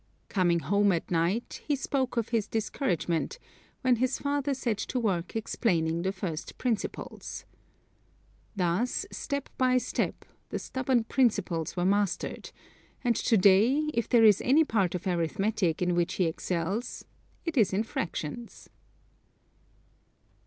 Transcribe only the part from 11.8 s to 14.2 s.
mastered, and to day, if